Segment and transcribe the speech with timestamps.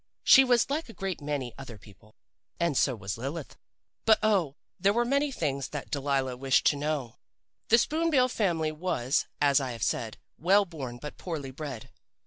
[0.23, 2.15] She was like a great many other people.
[2.59, 3.55] "And so was Lilith.
[4.03, 7.17] "But oh, there were many things that Delilah wished to know!
[7.67, 11.91] "The Spoon bill family was, as I have said, well born but poorly bred.